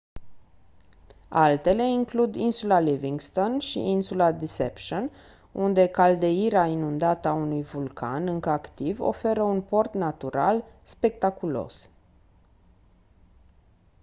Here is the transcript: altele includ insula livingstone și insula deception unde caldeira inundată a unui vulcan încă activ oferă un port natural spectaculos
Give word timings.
altele 1.29 1.87
includ 1.87 2.35
insula 2.35 2.79
livingstone 2.79 3.59
și 3.59 3.79
insula 3.79 4.31
deception 4.31 5.11
unde 5.51 5.87
caldeira 5.87 6.65
inundată 6.65 7.27
a 7.27 7.33
unui 7.33 7.63
vulcan 7.63 8.27
încă 8.27 8.49
activ 8.49 8.99
oferă 8.99 9.41
un 9.43 9.61
port 9.61 9.93
natural 9.93 10.63
spectaculos 10.83 11.89